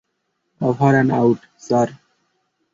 [0.61, 1.87] ওবার and out, sir.